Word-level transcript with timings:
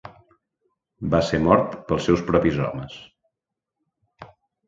Va 1.15 1.19
ser 1.27 1.39
mort 1.47 1.75
pels 1.91 2.09
seus 2.09 2.25
propis 2.31 2.57
homes. 2.67 2.95